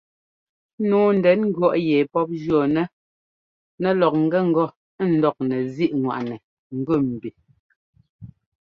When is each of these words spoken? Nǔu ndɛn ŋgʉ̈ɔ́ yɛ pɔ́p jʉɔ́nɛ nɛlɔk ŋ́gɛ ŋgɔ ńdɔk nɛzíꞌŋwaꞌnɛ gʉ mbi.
Nǔu 0.89 1.05
ndɛn 1.17 1.39
ŋgʉ̈ɔ́ 1.49 1.73
yɛ 1.87 1.97
pɔ́p 2.11 2.29
jʉɔ́nɛ 2.41 2.83
nɛlɔk 3.81 4.13
ŋ́gɛ 4.23 4.39
ŋgɔ 4.49 4.65
ńdɔk 5.13 5.37
nɛzíꞌŋwaꞌnɛ 5.47 6.35
gʉ 6.85 6.95
mbi. 7.11 7.29